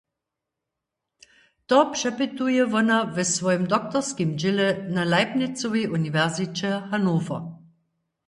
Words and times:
To 1.67 1.77
přepytuje 1.93 2.63
wona 2.73 2.97
w 3.05 3.17
swojim 3.33 3.63
doktorskim 3.73 4.29
dźěle 4.39 4.67
na 4.95 5.03
Leibnizowej 5.11 5.85
uniwersiće 5.95 6.69
Hannover. 6.89 7.41